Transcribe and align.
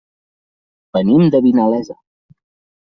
Venim 0.99 1.29
de 1.37 1.43
Vinalesa. 1.49 2.01